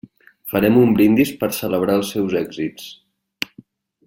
Farem 0.53 0.79
un 0.83 0.95
brindis 0.99 1.33
per 1.43 1.51
celebrar 1.59 2.01
els 2.01 2.11
seus 2.15 2.39
èxits. 2.43 2.89